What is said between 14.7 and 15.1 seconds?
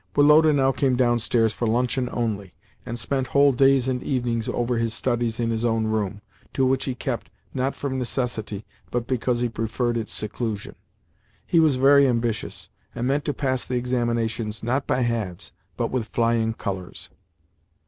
by